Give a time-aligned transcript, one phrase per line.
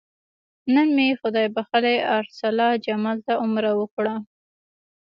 [0.73, 4.15] نن مې خدای بښلي ارسلا جمال ته عمره وکړه.